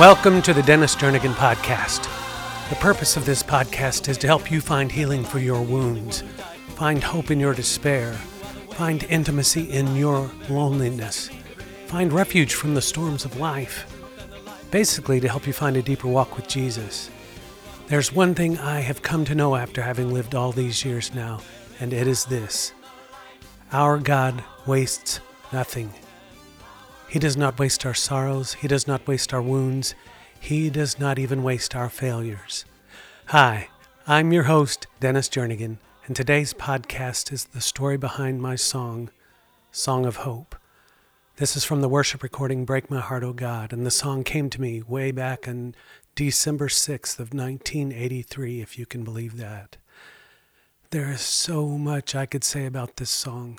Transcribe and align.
Welcome 0.00 0.40
to 0.42 0.54
the 0.54 0.62
Dennis 0.62 0.96
Jernigan 0.96 1.34
Podcast. 1.34 2.04
The 2.70 2.76
purpose 2.76 3.18
of 3.18 3.26
this 3.26 3.42
podcast 3.42 4.08
is 4.08 4.16
to 4.16 4.26
help 4.26 4.50
you 4.50 4.62
find 4.62 4.90
healing 4.90 5.22
for 5.22 5.40
your 5.40 5.60
wounds, 5.60 6.22
find 6.68 7.04
hope 7.04 7.30
in 7.30 7.38
your 7.38 7.52
despair, 7.52 8.14
find 8.70 9.04
intimacy 9.04 9.70
in 9.70 9.96
your 9.96 10.30
loneliness, 10.48 11.28
find 11.84 12.14
refuge 12.14 12.54
from 12.54 12.74
the 12.74 12.80
storms 12.80 13.26
of 13.26 13.38
life. 13.38 13.94
Basically, 14.70 15.20
to 15.20 15.28
help 15.28 15.46
you 15.46 15.52
find 15.52 15.76
a 15.76 15.82
deeper 15.82 16.08
walk 16.08 16.34
with 16.34 16.48
Jesus. 16.48 17.10
There's 17.88 18.10
one 18.10 18.34
thing 18.34 18.56
I 18.56 18.80
have 18.80 19.02
come 19.02 19.26
to 19.26 19.34
know 19.34 19.54
after 19.54 19.82
having 19.82 20.14
lived 20.14 20.34
all 20.34 20.50
these 20.50 20.82
years 20.82 21.14
now, 21.14 21.42
and 21.78 21.92
it 21.92 22.08
is 22.08 22.24
this 22.24 22.72
Our 23.70 23.98
God 23.98 24.42
wastes 24.66 25.20
nothing. 25.52 25.92
He 27.10 27.18
does 27.18 27.36
not 27.36 27.58
waste 27.58 27.84
our 27.84 27.92
sorrows. 27.92 28.54
He 28.54 28.68
does 28.68 28.86
not 28.86 29.08
waste 29.08 29.34
our 29.34 29.42
wounds. 29.42 29.96
He 30.38 30.70
does 30.70 31.00
not 31.00 31.18
even 31.18 31.42
waste 31.42 31.74
our 31.74 31.88
failures. 31.88 32.64
Hi, 33.26 33.68
I'm 34.06 34.32
your 34.32 34.44
host, 34.44 34.86
Dennis 35.00 35.28
Jernigan, 35.28 35.78
and 36.06 36.14
today's 36.14 36.54
podcast 36.54 37.32
is 37.32 37.46
the 37.46 37.60
story 37.60 37.96
behind 37.96 38.40
my 38.40 38.54
song, 38.54 39.10
Song 39.72 40.06
of 40.06 40.18
Hope. 40.18 40.54
This 41.34 41.56
is 41.56 41.64
from 41.64 41.80
the 41.80 41.88
worship 41.88 42.22
recording 42.22 42.64
Break 42.64 42.88
My 42.88 43.00
Heart, 43.00 43.24
O 43.24 43.32
God, 43.32 43.72
and 43.72 43.84
the 43.84 43.90
song 43.90 44.22
came 44.22 44.48
to 44.48 44.60
me 44.60 44.80
way 44.80 45.10
back 45.10 45.48
on 45.48 45.74
December 46.14 46.68
6th 46.68 47.18
of 47.18 47.34
1983, 47.34 48.60
if 48.60 48.78
you 48.78 48.86
can 48.86 49.02
believe 49.02 49.36
that. 49.36 49.78
There 50.90 51.10
is 51.10 51.22
so 51.22 51.66
much 51.66 52.14
I 52.14 52.26
could 52.26 52.44
say 52.44 52.66
about 52.66 52.98
this 52.98 53.10
song 53.10 53.58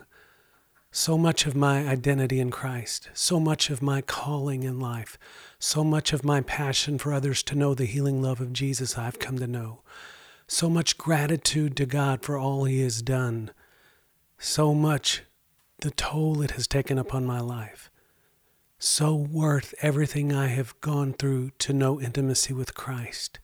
so 0.92 1.18
much 1.18 1.46
of 1.46 1.56
my 1.56 1.88
identity 1.88 2.42
in 2.42 2.52
Christ, 2.52 3.10
so 3.14 3.40
much 3.40 3.70
of 3.70 3.82
my 3.82 4.02
calling 4.02 4.64
in 4.64 4.78
life, 4.78 5.18
so 5.58 5.86
much 5.86 6.12
of 6.12 6.26
my 6.26 6.42
passion 6.42 6.98
for 6.98 7.14
others 7.14 7.42
to 7.44 7.56
know 7.56 7.74
the 7.74 7.86
healing 7.86 8.22
love 8.22 8.42
of 8.42 8.52
Jesus 8.52 8.98
I've 8.98 9.18
come 9.18 9.40
to 9.40 9.48
know, 9.48 9.80
so 10.48 10.70
much 10.70 10.98
gratitude 10.98 11.78
to 11.78 11.86
God 11.86 12.24
for 12.24 12.38
all 12.38 12.66
He 12.66 12.82
has 12.82 13.02
done, 13.02 13.52
so 14.38 14.74
much 14.74 15.24
the 15.80 15.92
toll 15.92 16.42
it 16.42 16.52
has 16.52 16.68
taken 16.68 16.98
upon 16.98 17.26
my 17.26 17.40
life, 17.40 17.90
so 18.78 19.16
worth 19.16 19.74
everything 19.82 20.34
I 20.34 20.48
have 20.48 20.80
gone 20.82 21.14
through 21.14 21.52
to 21.60 21.74
know 21.74 22.02
intimacy 22.02 22.54
with 22.54 22.76
Christ. 22.76 23.40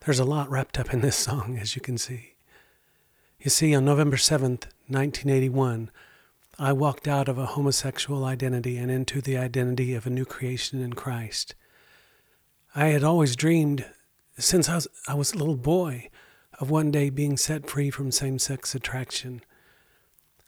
There's 0.00 0.18
a 0.18 0.24
lot 0.24 0.50
wrapped 0.50 0.80
up 0.80 0.92
in 0.92 1.00
this 1.00 1.16
song, 1.28 1.58
as 1.60 1.76
you 1.76 1.80
can 1.80 1.96
see. 1.96 2.34
You 3.38 3.50
see, 3.50 3.72
on 3.72 3.84
November 3.84 4.16
7th, 4.16 4.66
1981, 4.88 5.90
I 6.58 6.72
walked 6.72 7.08
out 7.08 7.28
of 7.28 7.38
a 7.38 7.46
homosexual 7.46 8.24
identity 8.24 8.76
and 8.76 8.90
into 8.90 9.20
the 9.20 9.38
identity 9.38 9.94
of 9.94 10.06
a 10.06 10.10
new 10.10 10.24
creation 10.24 10.82
in 10.82 10.92
Christ. 10.92 11.54
I 12.74 12.86
had 12.86 13.02
always 13.02 13.36
dreamed, 13.36 13.86
since 14.38 14.68
I 14.68 14.76
was, 14.76 14.88
I 15.08 15.14
was 15.14 15.32
a 15.32 15.38
little 15.38 15.56
boy, 15.56 16.10
of 16.60 16.70
one 16.70 16.90
day 16.90 17.10
being 17.10 17.36
set 17.36 17.68
free 17.68 17.90
from 17.90 18.12
same 18.12 18.38
sex 18.38 18.74
attraction. 18.74 19.40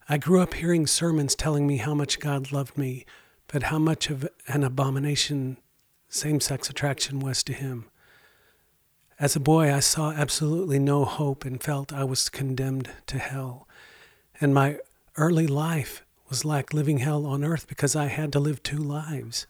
I 0.08 0.18
grew 0.18 0.40
up 0.40 0.54
hearing 0.54 0.86
sermons 0.86 1.34
telling 1.34 1.66
me 1.66 1.78
how 1.78 1.94
much 1.94 2.20
God 2.20 2.52
loved 2.52 2.76
me, 2.76 3.06
but 3.48 3.64
how 3.64 3.78
much 3.78 4.10
of 4.10 4.28
an 4.46 4.62
abomination 4.62 5.56
same 6.08 6.40
sex 6.40 6.70
attraction 6.70 7.18
was 7.18 7.42
to 7.42 7.52
Him. 7.52 7.86
As 9.18 9.34
a 9.34 9.40
boy, 9.40 9.74
I 9.74 9.80
saw 9.80 10.12
absolutely 10.12 10.78
no 10.78 11.04
hope 11.04 11.44
and 11.44 11.62
felt 11.62 11.92
I 11.92 12.04
was 12.04 12.28
condemned 12.28 12.90
to 13.06 13.18
hell. 13.18 13.66
And 14.40 14.54
my 14.54 14.78
early 15.16 15.46
life 15.46 16.04
was 16.28 16.44
like 16.44 16.74
living 16.74 16.98
hell 16.98 17.26
on 17.26 17.44
earth 17.44 17.68
because 17.68 17.94
I 17.94 18.06
had 18.06 18.32
to 18.32 18.40
live 18.40 18.62
two 18.62 18.78
lives. 18.78 19.46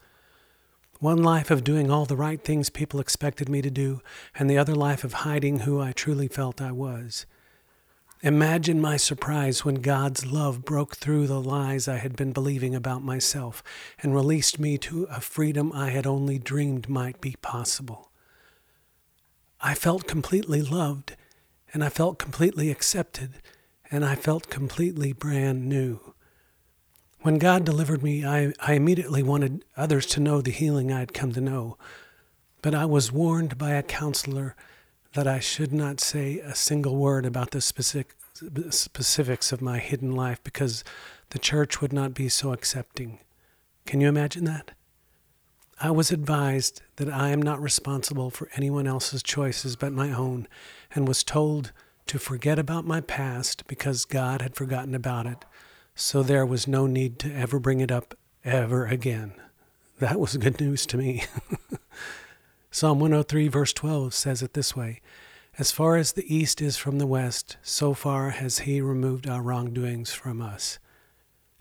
One 0.99 1.21
life 1.21 1.49
of 1.51 1.63
doing 1.63 1.89
all 1.89 2.05
the 2.05 2.15
right 2.15 2.41
things 2.41 2.69
people 2.69 2.99
expected 2.99 3.49
me 3.49 3.61
to 3.61 3.69
do, 3.69 4.01
and 4.35 4.49
the 4.49 4.57
other 4.57 4.75
life 4.75 5.03
of 5.03 5.13
hiding 5.13 5.59
who 5.59 5.81
I 5.81 5.91
truly 5.91 6.27
felt 6.27 6.61
I 6.61 6.71
was. 6.71 7.25
Imagine 8.21 8.79
my 8.79 8.97
surprise 8.97 9.65
when 9.65 9.75
God's 9.75 10.25
love 10.25 10.63
broke 10.63 10.95
through 10.95 11.27
the 11.27 11.41
lies 11.41 11.87
I 11.87 11.97
had 11.97 12.15
been 12.15 12.31
believing 12.31 12.73
about 12.73 13.03
myself 13.03 13.61
and 14.01 14.15
released 14.15 14.57
me 14.57 14.77
to 14.79 15.03
a 15.11 15.19
freedom 15.19 15.71
I 15.73 15.89
had 15.89 16.07
only 16.07 16.39
dreamed 16.39 16.87
might 16.87 17.19
be 17.19 17.35
possible. 17.41 18.09
I 19.61 19.75
felt 19.75 20.07
completely 20.07 20.61
loved, 20.61 21.15
and 21.73 21.83
I 21.83 21.89
felt 21.89 22.19
completely 22.19 22.71
accepted, 22.71 23.33
and 23.95 24.03
I 24.03 24.15
felt 24.15 24.49
completely 24.49 25.13
brand 25.13 25.69
new. 25.69 26.13
When 27.21 27.37
God 27.37 27.63
delivered 27.63 28.03
me, 28.03 28.25
I, 28.25 28.51
I 28.59 28.73
immediately 28.73 29.23
wanted 29.23 29.63
others 29.77 30.05
to 30.07 30.19
know 30.19 30.41
the 30.41 30.51
healing 30.51 30.91
I 30.91 30.99
had 30.99 31.13
come 31.13 31.31
to 31.31 31.39
know. 31.39 31.77
But 32.61 32.75
I 32.75 32.83
was 32.83 33.13
warned 33.13 33.57
by 33.57 33.71
a 33.71 33.81
counselor 33.81 34.53
that 35.13 35.27
I 35.27 35.39
should 35.39 35.71
not 35.71 36.01
say 36.01 36.39
a 36.39 36.53
single 36.53 36.97
word 36.97 37.25
about 37.25 37.51
the 37.51 37.61
specific, 37.61 38.15
specifics 38.69 39.53
of 39.53 39.61
my 39.61 39.79
hidden 39.79 40.13
life 40.13 40.43
because 40.43 40.83
the 41.29 41.39
church 41.39 41.79
would 41.79 41.93
not 41.93 42.13
be 42.13 42.27
so 42.27 42.51
accepting. 42.51 43.19
Can 43.85 44.01
you 44.01 44.09
imagine 44.09 44.43
that? 44.43 44.71
I 45.79 45.91
was 45.91 46.11
advised 46.11 46.81
that 46.97 47.09
I 47.09 47.29
am 47.29 47.41
not 47.41 47.61
responsible 47.61 48.29
for 48.29 48.49
anyone 48.55 48.87
else's 48.87 49.23
choices 49.23 49.77
but 49.77 49.93
my 49.93 50.11
own, 50.11 50.49
and 50.93 51.07
was 51.07 51.23
told 51.23 51.71
to 52.07 52.19
forget 52.19 52.59
about 52.59 52.85
my 52.85 53.01
past 53.01 53.65
because 53.67 54.05
God 54.05 54.41
had 54.41 54.55
forgotten 54.55 54.93
about 54.93 55.25
it, 55.25 55.45
so 55.95 56.21
there 56.21 56.45
was 56.45 56.67
no 56.67 56.87
need 56.87 57.19
to 57.19 57.33
ever 57.33 57.59
bring 57.59 57.79
it 57.79 57.91
up 57.91 58.15
ever 58.43 58.85
again. 58.85 59.33
That 59.99 60.19
was 60.19 60.37
good 60.37 60.59
news 60.59 60.85
to 60.87 60.97
me. 60.97 61.23
Psalm 62.71 62.99
103, 62.99 63.47
verse 63.47 63.73
12 63.73 64.13
says 64.13 64.43
it 64.43 64.53
this 64.53 64.75
way 64.75 65.01
As 65.57 65.71
far 65.71 65.95
as 65.95 66.11
the 66.11 66.35
east 66.35 66.61
is 66.61 66.77
from 66.77 66.99
the 66.99 67.07
west, 67.07 67.57
so 67.63 67.93
far 67.93 68.31
has 68.31 68.59
He 68.59 68.81
removed 68.81 69.27
our 69.27 69.41
wrongdoings 69.41 70.11
from 70.11 70.41
us. 70.41 70.77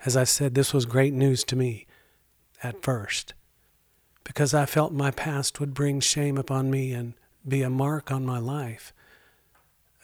As 0.04 0.16
I 0.16 0.25
said, 0.25 0.54
this 0.54 0.75
was 0.75 0.84
great 0.84 1.15
news 1.15 1.44
to 1.44 1.56
me 1.56 1.87
at 2.62 2.83
first, 2.83 3.33
because 4.25 4.53
I 4.53 4.66
felt 4.66 4.93
my 4.93 5.10
past 5.10 5.60
would 5.60 5.72
bring 5.72 6.00
shame 6.00 6.37
upon 6.37 6.71
me 6.71 6.93
and 6.93 7.15
be 7.47 7.62
a 7.62 7.71
mark 7.71 8.10
on 8.10 8.27
my 8.27 8.38
life 8.38 8.93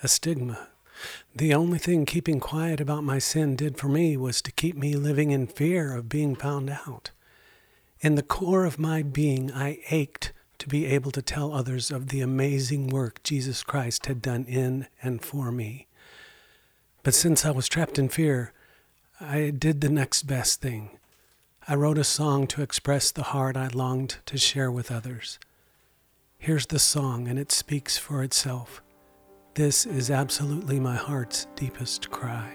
a 0.03 0.09
stigma. 0.09 0.69
The 1.35 1.55
only 1.55 1.79
thing 1.79 2.07
keeping 2.07 2.41
quiet 2.41 2.81
about 2.81 3.05
my 3.05 3.19
sin 3.19 3.57
did 3.57 3.79
for 3.79 3.89
me 3.89 4.17
was 4.17 4.43
to 4.43 4.53
keep 4.53 4.77
me 4.77 4.97
living 4.97 5.31
in 5.31 5.47
fear 5.47 5.95
of 5.95 6.09
being 6.09 6.35
found 6.35 6.71
out. 6.71 7.11
In 8.01 8.15
the 8.15 8.23
core 8.23 8.65
of 8.65 8.79
my 8.79 9.03
being, 9.03 9.53
I 9.53 9.79
ached 9.91 10.33
to 10.59 10.69
be 10.69 10.87
able 10.87 11.11
to 11.13 11.23
tell 11.23 11.53
others 11.53 11.91
of 11.91 12.09
the 12.09 12.21
amazing 12.21 12.89
work 12.89 13.23
Jesus 13.23 13.63
Christ 13.63 14.07
had 14.07 14.21
done 14.21 14.45
in 14.45 14.87
and 15.03 15.23
for 15.23 15.51
me. 15.51 15.87
But 17.03 17.15
since 17.15 17.47
I 17.47 17.51
was 17.51 17.69
trapped 17.69 17.99
in 17.99 18.09
fear, 18.09 18.53
I 19.21 19.51
did 19.51 19.81
the 19.81 19.89
next 19.89 20.25
best 20.25 20.61
thing. 20.61 20.99
I 21.67 21.75
wrote 21.75 21.99
a 21.99 22.05
song 22.05 22.47
to 22.49 22.63
express 22.63 23.11
the 23.11 23.23
heart 23.23 23.57
I 23.57 23.69
longed 23.69 24.17
to 24.27 24.39
share 24.39 24.71
with 24.71 24.91
others. 24.91 25.39
Here's 26.39 26.67
the 26.67 26.79
song, 26.79 27.29
and 27.29 27.39
it 27.39 27.53
speaks 27.53 27.97
for 27.97 28.23
itself. 28.23 28.83
This 29.55 29.85
is 29.85 30.13
absolutely 30.13 30.79
my 30.79 30.95
heart's 30.95 31.49
deepest 31.57 32.09
cry. 32.09 32.53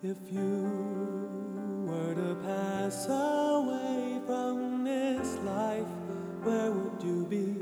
If 0.00 0.16
you 0.30 1.84
were 1.84 2.14
to 2.14 2.36
pass 2.44 3.06
away 3.08 4.20
from 4.24 4.84
this 4.84 5.34
life, 5.38 5.84
where 6.44 6.70
would 6.70 7.02
you 7.02 7.26
be 7.26 7.60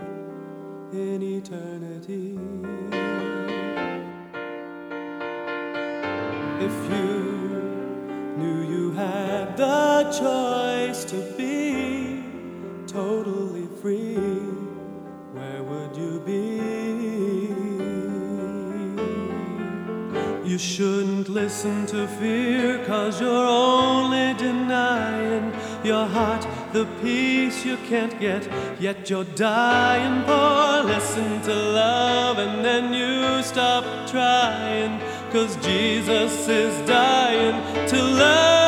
in 0.92 1.22
eternity? 1.22 2.38
If 6.60 6.90
you 6.92 7.16
knew 8.36 8.60
you 8.68 8.92
had 8.92 9.56
the 9.56 10.10
choice 10.20 11.02
to 11.06 11.16
be 11.38 12.24
totally 12.86 13.68
free, 13.80 14.16
where 15.32 15.62
would 15.62 15.96
you 15.96 16.20
be? 16.26 16.49
Shouldn't 20.60 21.28
listen 21.30 21.86
to 21.86 22.06
fear, 22.06 22.84
cause 22.84 23.18
you're 23.20 23.46
only 23.46 24.34
denying 24.34 25.52
your 25.82 26.06
heart 26.06 26.46
the 26.74 26.84
peace 27.00 27.64
you 27.64 27.78
can't 27.88 28.20
get, 28.20 28.46
yet 28.78 29.08
you're 29.08 29.24
dying 29.24 30.22
for. 30.24 30.86
Listen 30.86 31.40
to 31.42 31.54
love, 31.54 32.38
and 32.38 32.62
then 32.62 32.92
you 32.92 33.42
stop 33.42 33.84
trying, 34.06 35.00
cause 35.32 35.56
Jesus 35.64 36.46
is 36.46 36.86
dying 36.86 37.86
to 37.88 37.96
love 37.96 38.59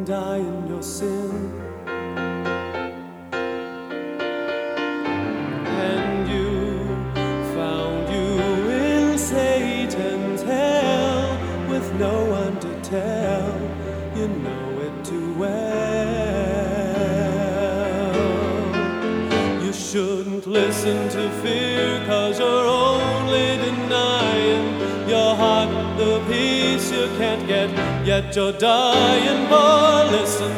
and 0.00 0.06
die 0.06 0.38
in 0.38 0.66
your 0.66 0.82
sin. 0.82 1.52
And 5.84 6.28
you 6.32 6.86
found 7.54 8.08
you 8.08 8.40
in 8.70 9.18
Satan's 9.18 10.42
hell 10.42 11.38
with 11.68 11.92
no 11.94 12.24
one 12.24 12.58
to 12.60 12.80
tell, 12.80 13.52
you 14.16 14.28
know 14.28 14.80
it 14.86 15.04
too 15.04 15.34
well. 15.34 15.60
You 19.62 19.72
shouldn't 19.74 20.46
listen 20.46 21.08
to 21.10 21.28
fear, 21.42 21.69
yet 28.04 28.34
you're 28.36 28.52
dying 28.52 29.46
for. 29.48 30.10
Listen 30.12 30.49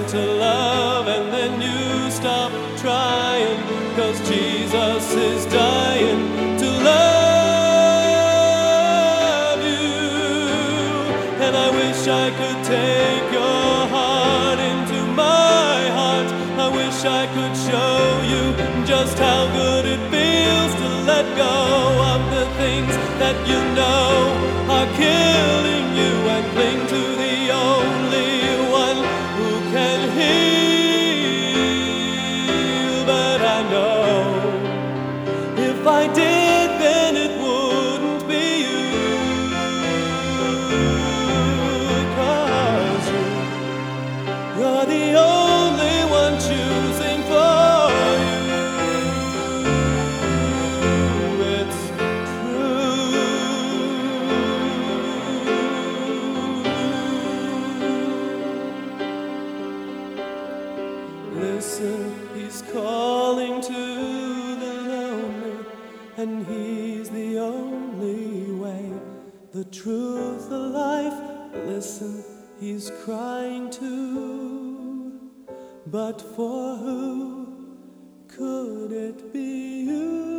who 30.10 30.61
Listen, 61.42 62.14
he's 62.36 62.62
calling 62.72 63.60
to 63.60 64.56
the 64.62 64.74
lonely, 64.92 65.66
and 66.16 66.46
he's 66.46 67.10
the 67.10 67.36
only 67.38 68.52
way, 68.52 68.88
the 69.52 69.64
truth, 69.64 70.48
the 70.48 70.56
life. 70.56 71.20
Listen, 71.66 72.22
he's 72.60 72.92
crying 73.04 73.70
too. 73.70 75.20
But 75.86 76.20
for 76.20 76.76
who 76.76 77.48
could 78.28 78.92
it 78.92 79.32
be 79.32 79.82
you? 79.82 80.31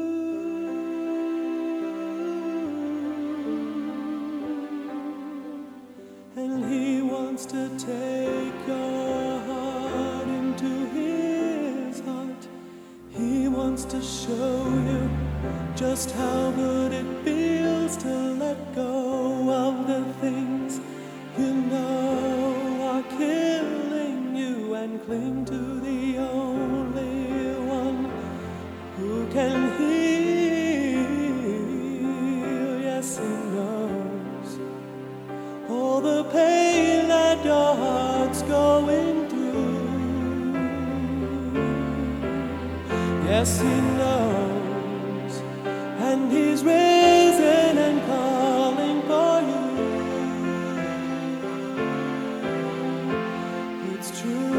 Wants 13.83 13.95
to 13.95 14.27
show 14.27 14.69
you 14.87 15.09
just 15.75 16.11
how 16.11 16.51
good 16.51 16.93
it 16.93 17.05
feels 17.25 17.97
to 17.97 18.07
let 18.07 18.73
go 18.73 19.49
of 19.51 19.87
the 19.87 20.05
things 20.21 20.79
you 21.37 21.53
know 21.53 22.79
are 22.81 23.03
killing 23.17 24.37
you 24.37 24.73
and 24.75 25.03
cling 25.03 25.43
to 25.45 25.81
the 25.81 26.17
only 26.17 27.55
one 27.67 28.09
who 28.95 29.27
can 29.33 29.72
Yes, 43.43 43.59
he 43.59 43.67
knows, 43.67 45.33
and 45.99 46.31
he's 46.31 46.63
risen 46.63 47.77
and 47.77 48.01
calling 48.07 49.01
for 49.01 49.41
you. 49.41 49.67
It's 53.95 54.09
true. 54.21 54.53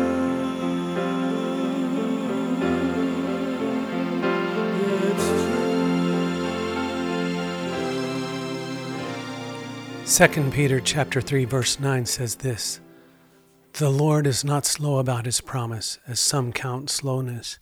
It's 10.04 10.26
true. 10.28 10.28
2 10.28 10.50
Peter 10.50 10.78
chapter 10.80 11.22
3 11.22 11.46
verse 11.46 11.80
9 11.80 12.04
says 12.04 12.34
this: 12.34 12.80
The 13.72 13.88
Lord 13.88 14.26
is 14.26 14.44
not 14.44 14.66
slow 14.66 14.98
about 14.98 15.24
his 15.24 15.40
promise, 15.40 15.98
as 16.06 16.20
some 16.20 16.52
count 16.52 16.90
slowness, 16.90 17.58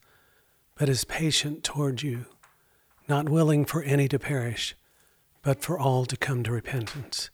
but 0.75 0.89
is 0.89 1.05
patient 1.05 1.63
toward 1.65 2.03
you, 2.03 2.27
not 3.09 3.29
willing 3.29 3.65
for 3.65 3.83
any 3.83 4.09
to 4.09 4.19
perish, 4.19 4.75
but 5.43 5.63
for 5.63 5.79
all 5.79 6.05
to 6.07 6.17
come 6.17 6.43
to 6.43 6.53
repentance. 6.53 7.31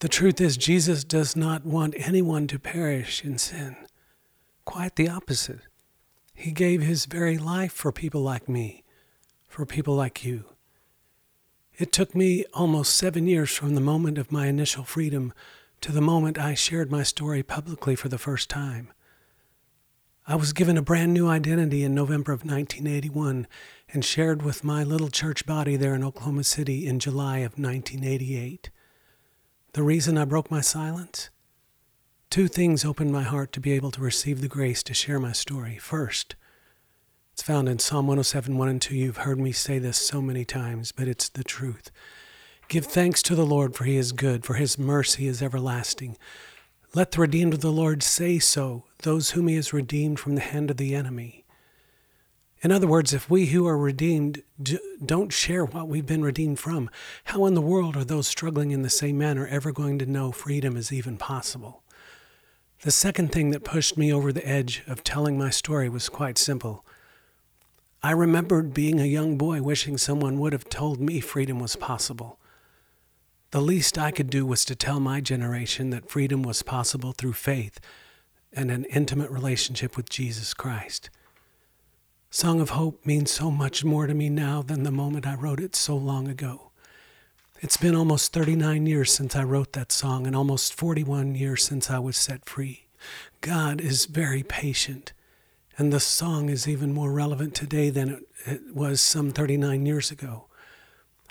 The 0.00 0.08
truth 0.08 0.40
is 0.40 0.56
Jesus 0.56 1.04
does 1.04 1.36
not 1.36 1.64
want 1.64 1.94
anyone 1.96 2.46
to 2.48 2.58
perish 2.58 3.24
in 3.24 3.38
sin. 3.38 3.76
Quite 4.64 4.96
the 4.96 5.08
opposite. 5.08 5.60
He 6.34 6.50
gave 6.50 6.82
his 6.82 7.06
very 7.06 7.38
life 7.38 7.72
for 7.72 7.92
people 7.92 8.22
like 8.22 8.48
me, 8.48 8.82
for 9.48 9.64
people 9.64 9.94
like 9.94 10.24
you. 10.24 10.46
It 11.76 11.92
took 11.92 12.14
me 12.14 12.44
almost 12.54 12.96
seven 12.96 13.26
years 13.26 13.50
from 13.50 13.74
the 13.74 13.80
moment 13.80 14.18
of 14.18 14.32
my 14.32 14.46
initial 14.46 14.84
freedom 14.84 15.32
to 15.80 15.92
the 15.92 16.00
moment 16.00 16.38
I 16.38 16.54
shared 16.54 16.90
my 16.90 17.02
story 17.02 17.42
publicly 17.42 17.94
for 17.94 18.08
the 18.08 18.18
first 18.18 18.48
time. 18.48 18.92
I 20.26 20.36
was 20.36 20.54
given 20.54 20.78
a 20.78 20.82
brand 20.82 21.12
new 21.12 21.28
identity 21.28 21.82
in 21.84 21.94
November 21.94 22.32
of 22.32 22.46
1981 22.46 23.46
and 23.92 24.02
shared 24.02 24.40
with 24.40 24.64
my 24.64 24.82
little 24.82 25.10
church 25.10 25.44
body 25.44 25.76
there 25.76 25.94
in 25.94 26.02
Oklahoma 26.02 26.44
City 26.44 26.86
in 26.86 26.98
July 26.98 27.40
of 27.40 27.58
1988. 27.58 28.70
The 29.74 29.82
reason 29.82 30.16
I 30.16 30.24
broke 30.24 30.50
my 30.50 30.62
silence? 30.62 31.28
Two 32.30 32.48
things 32.48 32.86
opened 32.86 33.12
my 33.12 33.22
heart 33.22 33.52
to 33.52 33.60
be 33.60 33.72
able 33.72 33.90
to 33.90 34.00
receive 34.00 34.40
the 34.40 34.48
grace 34.48 34.82
to 34.84 34.94
share 34.94 35.20
my 35.20 35.32
story. 35.32 35.76
First, 35.76 36.36
it's 37.34 37.42
found 37.42 37.68
in 37.68 37.78
Psalm 37.78 38.06
107, 38.06 38.56
1 38.56 38.68
and 38.68 38.80
2. 38.80 38.96
You've 38.96 39.18
heard 39.18 39.38
me 39.38 39.52
say 39.52 39.78
this 39.78 39.98
so 39.98 40.22
many 40.22 40.46
times, 40.46 40.90
but 40.90 41.06
it's 41.06 41.28
the 41.28 41.44
truth. 41.44 41.90
Give 42.68 42.86
thanks 42.86 43.22
to 43.24 43.34
the 43.34 43.44
Lord, 43.44 43.74
for 43.74 43.84
he 43.84 43.98
is 43.98 44.12
good, 44.12 44.46
for 44.46 44.54
his 44.54 44.78
mercy 44.78 45.26
is 45.26 45.42
everlasting. 45.42 46.16
Let 46.96 47.10
the 47.10 47.22
redeemed 47.22 47.54
of 47.54 47.60
the 47.60 47.72
Lord 47.72 48.04
say 48.04 48.38
so, 48.38 48.84
those 49.02 49.30
whom 49.30 49.48
he 49.48 49.56
has 49.56 49.72
redeemed 49.72 50.20
from 50.20 50.36
the 50.36 50.40
hand 50.40 50.70
of 50.70 50.76
the 50.76 50.94
enemy. 50.94 51.44
In 52.62 52.70
other 52.70 52.86
words, 52.86 53.12
if 53.12 53.28
we 53.28 53.46
who 53.46 53.66
are 53.66 53.76
redeemed 53.76 54.44
d- 54.62 54.78
don't 55.04 55.32
share 55.32 55.64
what 55.64 55.88
we've 55.88 56.06
been 56.06 56.22
redeemed 56.22 56.60
from, 56.60 56.88
how 57.24 57.46
in 57.46 57.54
the 57.54 57.60
world 57.60 57.96
are 57.96 58.04
those 58.04 58.28
struggling 58.28 58.70
in 58.70 58.82
the 58.82 58.88
same 58.88 59.18
manner 59.18 59.44
ever 59.48 59.72
going 59.72 59.98
to 59.98 60.06
know 60.06 60.30
freedom 60.30 60.76
is 60.76 60.92
even 60.92 61.16
possible? 61.16 61.82
The 62.82 62.92
second 62.92 63.32
thing 63.32 63.50
that 63.50 63.64
pushed 63.64 63.98
me 63.98 64.12
over 64.12 64.32
the 64.32 64.46
edge 64.46 64.84
of 64.86 65.02
telling 65.02 65.36
my 65.36 65.50
story 65.50 65.88
was 65.88 66.08
quite 66.08 66.38
simple. 66.38 66.84
I 68.04 68.12
remembered 68.12 68.72
being 68.72 69.00
a 69.00 69.04
young 69.04 69.36
boy 69.36 69.62
wishing 69.62 69.98
someone 69.98 70.38
would 70.38 70.52
have 70.52 70.68
told 70.68 71.00
me 71.00 71.18
freedom 71.18 71.58
was 71.58 71.74
possible. 71.74 72.38
The 73.54 73.60
least 73.60 73.98
I 73.98 74.10
could 74.10 74.30
do 74.30 74.44
was 74.44 74.64
to 74.64 74.74
tell 74.74 74.98
my 74.98 75.20
generation 75.20 75.90
that 75.90 76.10
freedom 76.10 76.42
was 76.42 76.64
possible 76.64 77.12
through 77.12 77.34
faith 77.34 77.78
and 78.52 78.68
an 78.68 78.84
intimate 78.86 79.30
relationship 79.30 79.96
with 79.96 80.10
Jesus 80.10 80.52
Christ. 80.54 81.08
Song 82.30 82.60
of 82.60 82.70
Hope 82.70 83.06
means 83.06 83.30
so 83.30 83.52
much 83.52 83.84
more 83.84 84.08
to 84.08 84.12
me 84.12 84.28
now 84.28 84.60
than 84.60 84.82
the 84.82 84.90
moment 84.90 85.24
I 85.24 85.36
wrote 85.36 85.60
it 85.60 85.76
so 85.76 85.94
long 85.94 86.26
ago. 86.26 86.72
It's 87.60 87.76
been 87.76 87.94
almost 87.94 88.32
39 88.32 88.86
years 88.86 89.12
since 89.12 89.36
I 89.36 89.44
wrote 89.44 89.72
that 89.74 89.92
song 89.92 90.26
and 90.26 90.34
almost 90.34 90.74
41 90.74 91.36
years 91.36 91.62
since 91.62 91.88
I 91.88 92.00
was 92.00 92.16
set 92.16 92.46
free. 92.46 92.86
God 93.40 93.80
is 93.80 94.06
very 94.06 94.42
patient, 94.42 95.12
and 95.78 95.92
the 95.92 96.00
song 96.00 96.48
is 96.48 96.66
even 96.66 96.92
more 96.92 97.12
relevant 97.12 97.54
today 97.54 97.88
than 97.90 98.08
it, 98.08 98.22
it 98.46 98.74
was 98.74 99.00
some 99.00 99.30
39 99.30 99.86
years 99.86 100.10
ago. 100.10 100.46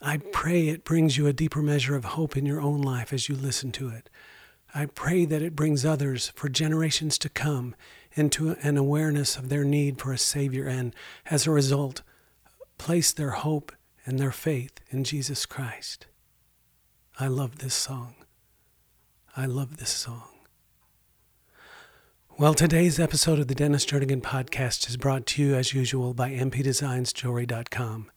I 0.06 0.18
pray 0.18 0.68
it 0.68 0.84
brings 0.84 1.18
you 1.18 1.28
a 1.28 1.34
deeper 1.34 1.62
measure 1.62 1.96
of 1.96 2.04
hope 2.04 2.36
in 2.36 2.46
your 2.46 2.60
own 2.60 2.82
life 2.82 3.14
as 3.14 3.30
you 3.30 3.36
listen 3.36 3.72
to 3.72 3.88
it. 3.88 4.10
I 4.76 4.86
pray 4.86 5.24
that 5.24 5.42
it 5.42 5.56
brings 5.56 5.86
others 5.86 6.34
for 6.36 6.50
generations 6.50 7.18
to 7.20 7.30
come 7.30 7.74
into 8.12 8.58
an 8.62 8.76
awareness 8.76 9.38
of 9.38 9.48
their 9.48 9.64
need 9.64 10.02
for 10.02 10.12
a 10.12 10.18
Savior 10.18 10.68
and, 10.68 10.94
as 11.32 11.48
a 11.48 11.52
result, 11.52 12.02
place 12.78 13.14
their 13.14 13.30
hope 13.32 13.72
and 14.06 14.20
their 14.20 14.34
faith 14.34 14.82
in 14.90 15.06
Jesus 15.06 15.46
Christ. 15.46 16.08
I 17.18 17.28
love 17.28 17.60
this 17.60 17.74
song. 17.74 18.16
I 19.38 19.46
love 19.46 19.78
this 19.78 19.90
song. 19.90 20.28
Well, 22.38 22.56
today's 22.56 23.00
episode 23.00 23.40
of 23.40 23.48
the 23.48 23.56
Dennis 23.56 23.86
Jernigan 23.86 24.22
podcast 24.22 24.90
is 24.90 24.98
brought 24.98 25.26
to 25.28 25.42
you, 25.42 25.56
as 25.56 25.74
usual, 25.74 26.14
by 26.14 26.32
mpdesignsjewelry.com. 26.32 28.12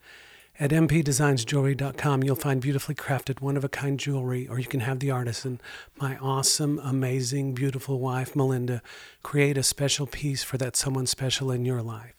At 0.59 0.71
mpdesignsjewelry.com, 0.71 2.23
you'll 2.23 2.35
find 2.35 2.63
beautifully 2.63 2.95
crafted, 2.95 3.43
one 3.43 3.59
of 3.59 3.65
a 3.65 3.69
kind 3.69 4.01
jewelry, 4.01 4.49
or 4.49 4.59
you 4.59 4.65
can 4.65 4.81
have 4.81 5.01
the 5.01 5.11
artisan, 5.11 5.61
my 6.01 6.17
awesome, 6.17 6.79
amazing, 6.79 7.53
beautiful 7.53 7.99
wife, 7.99 8.35
Melinda, 8.35 8.81
create 9.23 9.59
a 9.59 9.63
special 9.63 10.07
piece 10.07 10.43
for 10.43 10.57
that 10.57 10.75
someone 10.75 11.07
special 11.07 11.51
in 11.51 11.67
your 11.67 11.83
life. 11.83 12.15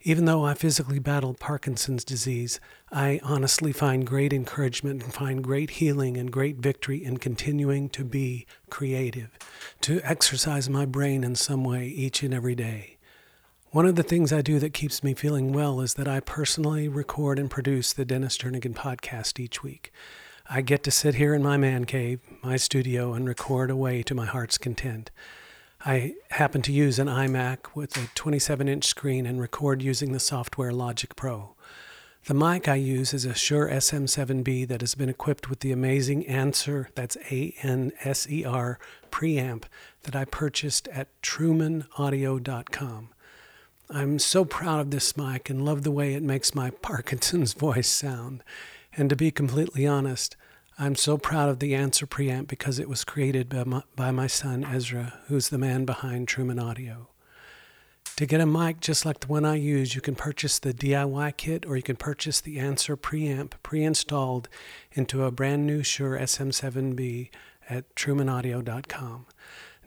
Even 0.00 0.24
though 0.24 0.46
I 0.46 0.54
physically 0.54 0.98
battle 0.98 1.34
Parkinson's 1.34 2.04
disease, 2.04 2.58
I 2.90 3.20
honestly 3.22 3.72
find 3.72 4.06
great 4.06 4.32
encouragement 4.32 5.02
and 5.02 5.12
find 5.12 5.44
great 5.44 5.70
healing 5.70 6.16
and 6.16 6.32
great 6.32 6.56
victory 6.56 7.04
in 7.04 7.18
continuing 7.18 7.90
to 7.90 8.04
be 8.04 8.46
creative, 8.70 9.28
to 9.82 10.00
exercise 10.04 10.70
my 10.70 10.86
brain 10.86 11.22
in 11.22 11.34
some 11.34 11.64
way 11.64 11.86
each 11.86 12.22
and 12.22 12.32
every 12.32 12.54
day. 12.54 12.97
One 13.70 13.84
of 13.84 13.96
the 13.96 14.02
things 14.02 14.32
I 14.32 14.40
do 14.40 14.58
that 14.60 14.72
keeps 14.72 15.04
me 15.04 15.12
feeling 15.12 15.52
well 15.52 15.82
is 15.82 15.92
that 15.94 16.08
I 16.08 16.20
personally 16.20 16.88
record 16.88 17.38
and 17.38 17.50
produce 17.50 17.92
the 17.92 18.06
Dennis 18.06 18.38
Jernigan 18.38 18.72
podcast 18.72 19.38
each 19.38 19.62
week. 19.62 19.92
I 20.48 20.62
get 20.62 20.82
to 20.84 20.90
sit 20.90 21.16
here 21.16 21.34
in 21.34 21.42
my 21.42 21.58
man 21.58 21.84
cave, 21.84 22.20
my 22.42 22.56
studio, 22.56 23.12
and 23.12 23.28
record 23.28 23.70
away 23.70 24.02
to 24.04 24.14
my 24.14 24.24
heart's 24.24 24.56
content. 24.56 25.10
I 25.84 26.14
happen 26.30 26.62
to 26.62 26.72
use 26.72 26.98
an 26.98 27.08
iMac 27.08 27.74
with 27.74 27.94
a 27.98 28.08
27 28.14 28.68
inch 28.68 28.86
screen 28.86 29.26
and 29.26 29.38
record 29.38 29.82
using 29.82 30.12
the 30.12 30.18
software 30.18 30.72
Logic 30.72 31.14
Pro. 31.14 31.54
The 32.24 32.32
mic 32.32 32.68
I 32.68 32.76
use 32.76 33.12
is 33.12 33.26
a 33.26 33.34
Shure 33.34 33.68
SM7B 33.68 34.66
that 34.68 34.80
has 34.80 34.94
been 34.94 35.10
equipped 35.10 35.50
with 35.50 35.60
the 35.60 35.72
amazing 35.72 36.24
Anser, 36.24 36.86
that's 36.94 37.18
A 37.30 37.54
N 37.60 37.92
S 38.02 38.26
E 38.30 38.46
R, 38.46 38.78
preamp 39.10 39.64
that 40.04 40.16
I 40.16 40.24
purchased 40.24 40.88
at 40.88 41.08
trumanaudio.com. 41.20 43.10
I'm 43.90 44.18
so 44.18 44.44
proud 44.44 44.80
of 44.80 44.90
this 44.90 45.16
mic 45.16 45.48
and 45.48 45.64
love 45.64 45.82
the 45.82 45.90
way 45.90 46.12
it 46.12 46.22
makes 46.22 46.54
my 46.54 46.70
Parkinson's 46.82 47.54
voice 47.54 47.88
sound. 47.88 48.44
And 48.94 49.08
to 49.08 49.16
be 49.16 49.30
completely 49.30 49.86
honest, 49.86 50.36
I'm 50.78 50.94
so 50.94 51.16
proud 51.16 51.48
of 51.48 51.58
the 51.58 51.72
Anser 51.72 52.06
preamp 52.06 52.48
because 52.48 52.78
it 52.78 52.88
was 52.88 53.02
created 53.02 53.48
by 53.48 53.64
my, 53.64 53.82
by 53.96 54.10
my 54.10 54.26
son 54.26 54.62
Ezra, 54.62 55.20
who's 55.28 55.48
the 55.48 55.58
man 55.58 55.86
behind 55.86 56.28
Truman 56.28 56.58
Audio. 56.58 57.08
To 58.16 58.26
get 58.26 58.40
a 58.40 58.46
mic 58.46 58.80
just 58.80 59.06
like 59.06 59.20
the 59.20 59.28
one 59.28 59.44
I 59.44 59.54
use, 59.54 59.94
you 59.94 60.00
can 60.00 60.16
purchase 60.16 60.58
the 60.58 60.74
DIY 60.74 61.36
kit 61.36 61.64
or 61.64 61.76
you 61.76 61.82
can 61.82 61.96
purchase 61.96 62.40
the 62.40 62.58
Anser 62.58 62.96
preamp 62.96 63.52
pre 63.62 63.84
installed 63.84 64.48
into 64.92 65.24
a 65.24 65.30
brand 65.30 65.66
new 65.66 65.82
Shure 65.82 66.18
SM7B 66.18 67.30
at 67.70 67.94
trumanaudio.com. 67.94 69.26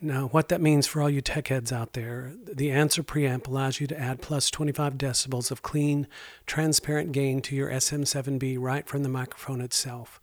Now, 0.04 0.30
what 0.30 0.48
that 0.48 0.62
means 0.62 0.88
for 0.88 1.00
all 1.00 1.12
you 1.12 1.22
tech 1.22 1.50
heads 1.50 1.72
out 1.72 1.94
there, 1.94 2.34
the 2.44 2.70
Anser 2.70 3.06
preamp 3.06 3.46
allows 3.46 3.80
you 3.80 3.86
to 3.86 4.00
add 4.00 4.20
plus 4.20 4.50
25 4.50 4.96
decibels 4.96 5.52
of 5.52 5.62
clean, 5.62 6.08
transparent 6.48 7.12
gain 7.12 7.40
to 7.44 7.56
your 7.56 7.70
SM7B 7.70 8.58
right 8.60 8.88
from 8.88 9.04
the 9.04 9.10
microphone 9.10 9.62
itself. 9.62 10.20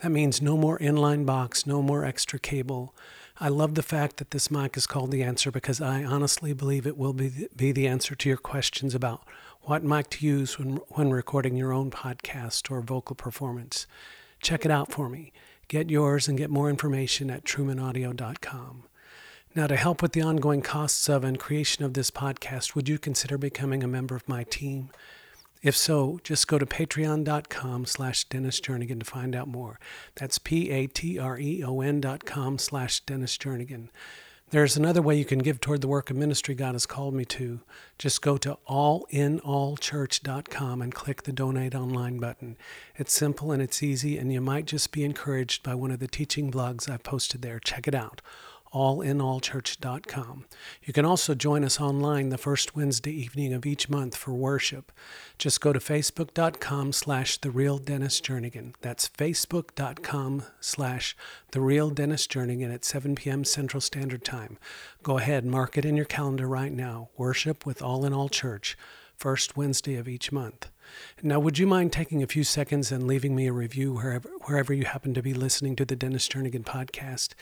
That 0.00 0.10
means 0.10 0.42
no 0.42 0.58
more 0.58 0.78
inline 0.78 1.24
box, 1.24 1.66
no 1.66 1.80
more 1.80 2.04
extra 2.04 2.38
cable. 2.38 2.94
I 3.40 3.48
love 3.48 3.76
the 3.76 3.82
fact 3.82 4.18
that 4.18 4.30
this 4.30 4.50
mic 4.50 4.76
is 4.76 4.86
called 4.86 5.10
the 5.10 5.22
Anser 5.22 5.50
because 5.50 5.80
I 5.80 6.04
honestly 6.04 6.52
believe 6.52 6.86
it 6.86 6.98
will 6.98 7.14
be 7.14 7.28
the, 7.28 7.48
be 7.56 7.72
the 7.72 7.88
answer 7.88 8.14
to 8.14 8.28
your 8.28 8.36
questions 8.36 8.94
about 8.94 9.26
what 9.62 9.82
mic 9.82 10.10
to 10.10 10.26
use 10.26 10.58
when, 10.58 10.76
when 10.88 11.08
recording 11.08 11.56
your 11.56 11.72
own 11.72 11.90
podcast 11.90 12.70
or 12.70 12.82
vocal 12.82 13.16
performance. 13.16 13.86
Check 14.42 14.66
it 14.66 14.70
out 14.70 14.92
for 14.92 15.08
me. 15.08 15.32
Get 15.68 15.88
yours 15.88 16.28
and 16.28 16.36
get 16.36 16.50
more 16.50 16.68
information 16.68 17.30
at 17.30 17.44
trumanaudio.com. 17.44 18.84
Now, 19.56 19.68
to 19.68 19.76
help 19.76 20.02
with 20.02 20.10
the 20.12 20.22
ongoing 20.22 20.62
costs 20.62 21.08
of 21.08 21.22
and 21.22 21.38
creation 21.38 21.84
of 21.84 21.94
this 21.94 22.10
podcast, 22.10 22.74
would 22.74 22.88
you 22.88 22.98
consider 22.98 23.38
becoming 23.38 23.84
a 23.84 23.88
member 23.88 24.16
of 24.16 24.28
my 24.28 24.42
team? 24.42 24.90
If 25.62 25.76
so, 25.76 26.18
just 26.24 26.48
go 26.48 26.58
to 26.58 26.66
patreon.com 26.66 27.86
slash 27.86 28.24
Dennis 28.24 28.60
Jernigan 28.60 28.98
to 28.98 29.06
find 29.06 29.36
out 29.36 29.46
more. 29.46 29.78
That's 30.16 30.38
P-A-T-R-E-O-N 30.38 32.00
dot 32.00 32.24
com 32.24 32.58
slash 32.58 32.98
Dennis 33.00 33.38
Jernigan. 33.38 33.90
There's 34.50 34.76
another 34.76 35.00
way 35.00 35.16
you 35.16 35.24
can 35.24 35.38
give 35.38 35.60
toward 35.60 35.82
the 35.82 35.88
work 35.88 36.10
of 36.10 36.16
ministry 36.16 36.56
God 36.56 36.74
has 36.74 36.84
called 36.84 37.14
me 37.14 37.24
to. 37.26 37.60
Just 37.96 38.22
go 38.22 38.36
to 38.38 38.58
allinallchurch.com 38.68 40.82
and 40.82 40.94
click 40.94 41.22
the 41.22 41.32
donate 41.32 41.76
online 41.76 42.18
button. 42.18 42.56
It's 42.96 43.12
simple 43.12 43.52
and 43.52 43.62
it's 43.62 43.84
easy, 43.84 44.18
and 44.18 44.32
you 44.32 44.40
might 44.40 44.66
just 44.66 44.90
be 44.90 45.04
encouraged 45.04 45.62
by 45.62 45.76
one 45.76 45.92
of 45.92 46.00
the 46.00 46.08
teaching 46.08 46.50
blogs 46.50 46.90
I've 46.90 47.04
posted 47.04 47.42
there. 47.42 47.60
Check 47.60 47.86
it 47.86 47.94
out 47.94 48.20
allinallchurch.com. 48.74 50.44
You 50.82 50.92
can 50.92 51.04
also 51.04 51.34
join 51.34 51.64
us 51.64 51.80
online 51.80 52.28
the 52.28 52.38
first 52.38 52.74
Wednesday 52.74 53.12
evening 53.12 53.52
of 53.52 53.64
each 53.64 53.88
month 53.88 54.16
for 54.16 54.32
worship. 54.32 54.90
Just 55.38 55.60
go 55.60 55.72
to 55.72 55.78
facebook.com 55.78 56.92
slash 56.92 57.38
the 57.38 57.50
real 57.50 57.78
Dennis. 57.78 58.20
That's 58.80 59.08
facebook.com 59.08 60.42
slash 60.60 61.16
the 61.52 61.60
real 61.60 61.90
Dennis 61.90 62.26
at 62.72 62.84
7 62.84 63.14
p.m. 63.14 63.44
Central 63.44 63.80
Standard 63.80 64.24
Time. 64.24 64.58
Go 65.02 65.18
ahead, 65.18 65.44
mark 65.44 65.78
it 65.78 65.84
in 65.84 65.96
your 65.96 66.04
calendar 66.04 66.48
right 66.48 66.72
now. 66.72 67.10
Worship 67.16 67.64
with 67.64 67.80
All 67.80 68.04
in 68.04 68.12
All 68.12 68.28
Church, 68.28 68.76
first 69.16 69.56
Wednesday 69.56 69.96
of 69.96 70.08
each 70.08 70.32
month. 70.32 70.70
Now, 71.22 71.40
would 71.40 71.58
you 71.58 71.66
mind 71.66 71.92
taking 71.92 72.22
a 72.22 72.26
few 72.26 72.44
seconds 72.44 72.92
and 72.92 73.06
leaving 73.06 73.34
me 73.34 73.46
a 73.46 73.52
review 73.52 73.94
wherever, 73.94 74.28
wherever 74.44 74.72
you 74.72 74.84
happen 74.84 75.14
to 75.14 75.22
be 75.22 75.34
listening 75.34 75.76
to 75.76 75.84
the 75.84 75.96
Dennis 75.96 76.28
Jernigan 76.28 76.64
podcast? 76.64 77.34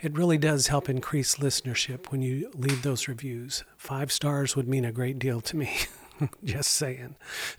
It 0.00 0.16
really 0.16 0.38
does 0.38 0.66
help 0.66 0.88
increase 0.88 1.36
listenership 1.36 2.10
when 2.10 2.22
you 2.22 2.50
leave 2.54 2.82
those 2.82 3.08
reviews. 3.08 3.64
Five 3.76 4.12
stars 4.12 4.56
would 4.56 4.68
mean 4.68 4.84
a 4.84 4.92
great 4.92 5.18
deal 5.18 5.40
to 5.42 5.56
me. 5.56 5.78
Just 6.44 6.72
saying. 6.72 7.16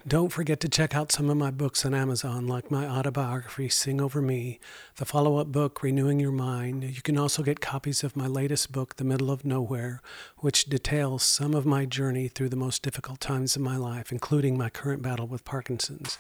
Don't 0.08 0.30
forget 0.32 0.60
to 0.62 0.70
check 0.70 0.96
out 0.96 1.12
some 1.12 1.30
of 1.30 1.38
my 1.38 1.52
books 1.52 1.86
on 1.86 1.94
Amazon, 1.94 2.48
like 2.48 2.70
my 2.70 2.88
autobiography, 2.88 3.70
Sing 3.70 4.02
Over 4.02 4.22
Me, 4.22 4.60
the 4.98 5.06
follow 5.06 5.38
up 5.38 5.52
book, 5.52 5.82
Renewing 5.82 6.20
Your 6.20 6.32
Mind. 6.32 6.84
You 6.84 7.02
can 7.02 7.18
also 7.18 7.44
get 7.44 7.60
copies 7.60 8.04
of 8.04 8.16
my 8.16 8.28
latest 8.28 8.72
book, 8.72 8.98
The 8.98 9.04
Middle 9.04 9.32
of 9.32 9.46
Nowhere, 9.46 10.02
which 10.38 10.66
details 10.66 11.24
some 11.24 11.54
of 11.54 11.66
my 11.66 11.86
journey 11.86 12.28
through 12.28 12.50
the 12.50 12.56
most 12.56 12.84
difficult 12.84 13.20
times 13.20 13.56
of 13.56 13.62
my 13.62 13.78
life, 13.78 14.12
including 14.12 14.58
my 14.58 14.70
current 14.70 15.02
battle 15.02 15.28
with 15.28 15.46
Parkinson's. 15.46 16.18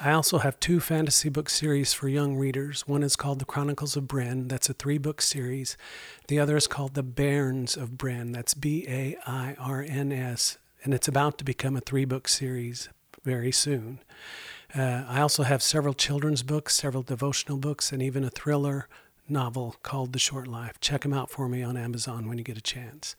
I 0.00 0.12
also 0.12 0.38
have 0.38 0.58
two 0.58 0.80
fantasy 0.80 1.28
book 1.28 1.48
series 1.48 1.92
for 1.92 2.08
young 2.08 2.36
readers. 2.36 2.88
One 2.88 3.02
is 3.02 3.14
called 3.14 3.38
The 3.38 3.44
Chronicles 3.44 3.94
of 3.96 4.04
Bren, 4.04 4.48
that's 4.48 4.68
a 4.68 4.74
three 4.74 4.98
book 4.98 5.20
series. 5.20 5.76
The 6.28 6.40
other 6.40 6.56
is 6.56 6.66
called 6.66 6.94
The 6.94 7.04
Bairns 7.04 7.76
of 7.76 7.90
Bren, 7.90 8.32
that's 8.32 8.54
B 8.54 8.84
A 8.88 9.16
I 9.26 9.54
R 9.58 9.84
N 9.86 10.10
S 10.10 10.58
and 10.82 10.92
it's 10.92 11.08
about 11.08 11.38
to 11.38 11.44
become 11.44 11.76
a 11.76 11.80
three 11.80 12.04
book 12.04 12.28
series 12.28 12.88
very 13.24 13.52
soon. 13.52 14.00
Uh, 14.74 15.04
I 15.06 15.20
also 15.20 15.42
have 15.42 15.62
several 15.62 15.94
children's 15.94 16.42
books, 16.42 16.74
several 16.74 17.02
devotional 17.02 17.58
books, 17.58 17.92
and 17.92 18.02
even 18.02 18.24
a 18.24 18.30
thriller 18.30 18.88
novel 19.28 19.76
called 19.82 20.12
The 20.12 20.18
Short 20.18 20.48
Life. 20.48 20.80
Check 20.80 21.02
them 21.02 21.12
out 21.12 21.30
for 21.30 21.48
me 21.48 21.62
on 21.62 21.76
Amazon 21.76 22.28
when 22.28 22.38
you 22.38 22.44
get 22.44 22.58
a 22.58 22.62
chance. 22.62 23.14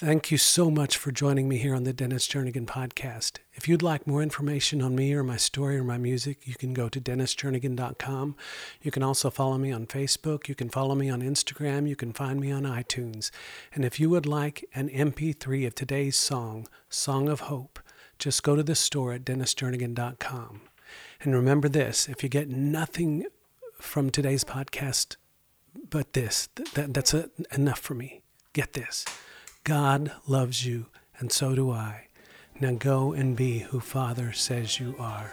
Thank 0.00 0.30
you 0.30 0.38
so 0.38 0.70
much 0.70 0.96
for 0.96 1.12
joining 1.12 1.46
me 1.46 1.58
here 1.58 1.74
on 1.74 1.84
the 1.84 1.92
Dennis 1.92 2.26
Jernigan 2.26 2.64
podcast. 2.64 3.36
If 3.52 3.68
you'd 3.68 3.82
like 3.82 4.06
more 4.06 4.22
information 4.22 4.80
on 4.80 4.94
me 4.94 5.12
or 5.12 5.22
my 5.22 5.36
story 5.36 5.76
or 5.76 5.84
my 5.84 5.98
music, 5.98 6.48
you 6.48 6.54
can 6.54 6.72
go 6.72 6.88
to 6.88 6.98
dennisjernigan.com. 6.98 8.34
You 8.80 8.90
can 8.90 9.02
also 9.02 9.28
follow 9.28 9.58
me 9.58 9.70
on 9.70 9.84
Facebook. 9.86 10.48
You 10.48 10.54
can 10.54 10.70
follow 10.70 10.94
me 10.94 11.10
on 11.10 11.20
Instagram. 11.20 11.86
You 11.86 11.96
can 11.96 12.14
find 12.14 12.40
me 12.40 12.50
on 12.50 12.62
iTunes. 12.62 13.30
And 13.74 13.84
if 13.84 14.00
you 14.00 14.08
would 14.08 14.24
like 14.24 14.64
an 14.74 14.88
MP3 14.88 15.66
of 15.66 15.74
today's 15.74 16.16
song, 16.16 16.66
Song 16.88 17.28
of 17.28 17.40
Hope, 17.40 17.78
just 18.18 18.42
go 18.42 18.56
to 18.56 18.62
the 18.62 18.74
store 18.74 19.12
at 19.12 19.26
dennisjernigan.com. 19.26 20.62
And 21.20 21.34
remember 21.34 21.68
this 21.68 22.08
if 22.08 22.22
you 22.22 22.30
get 22.30 22.48
nothing 22.48 23.26
from 23.74 24.08
today's 24.08 24.44
podcast 24.44 25.16
but 25.90 26.14
this. 26.14 26.48
That, 26.72 26.94
that's 26.94 27.12
a, 27.12 27.28
enough 27.52 27.80
for 27.80 27.92
me. 27.92 28.22
Get 28.54 28.72
this 28.72 29.04
God 29.70 30.10
loves 30.26 30.66
you, 30.66 30.86
and 31.20 31.30
so 31.30 31.54
do 31.54 31.70
I. 31.70 32.08
Now 32.58 32.72
go 32.72 33.12
and 33.12 33.36
be 33.36 33.60
who 33.60 33.78
Father 33.78 34.32
says 34.32 34.80
you 34.80 34.96
are. 34.98 35.30